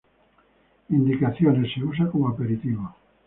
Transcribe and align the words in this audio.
Indicaciones: 0.89 1.71
se 1.75 1.83
usa 1.83 2.09
como 2.09 2.27
aperitivo. 2.27 2.91